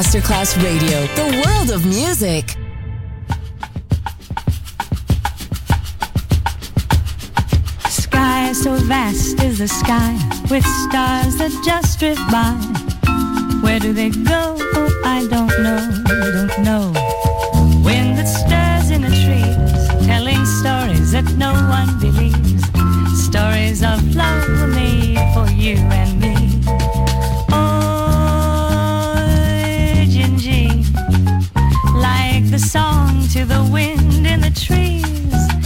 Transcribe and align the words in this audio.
Masterclass 0.00 0.56
Radio, 0.64 0.98
the 1.14 1.44
world 1.44 1.70
of 1.70 1.84
music. 1.84 2.56
Sky 7.86 8.50
so 8.54 8.76
vast 8.88 9.42
is 9.42 9.58
the 9.58 9.68
sky, 9.68 10.16
with 10.50 10.64
stars 10.88 11.36
that 11.36 11.52
just 11.62 11.98
drift 11.98 12.22
by. 12.32 12.52
Where 13.60 13.78
do 13.78 13.92
they 13.92 14.08
go? 14.08 14.56
Oh, 14.58 15.02
I 15.04 15.26
don't 15.26 15.52
know, 15.62 16.02
don't 16.06 16.64
know. 16.64 16.92
Wind 17.84 18.16
that 18.16 18.26
stirs 18.26 18.90
in 18.90 19.02
the 19.02 19.10
trees, 19.10 20.06
telling 20.06 20.42
stories 20.62 21.12
that 21.12 21.30
no 21.36 21.52
one 21.68 22.00
believes. 22.00 22.64
Stories 23.22 23.82
of 23.82 24.16
love 24.16 24.48
made 24.70 25.18
for 25.34 25.46
you 25.52 25.76
and 25.76 26.20
me. 26.22 26.29
to 33.40 33.46
the 33.46 33.70
wind 33.72 34.26
in 34.26 34.40
the 34.40 34.50
trees. 34.50 35.02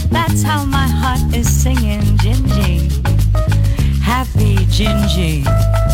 That's 0.09 0.41
how 0.41 0.63
my 0.63 0.87
heart 0.87 1.35
is 1.35 1.47
singing, 1.49 2.01
Dindi. 2.23 2.89
Happy 4.01 4.55
Dindi. 4.67 5.84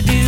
to 0.00 0.06
do. 0.06 0.27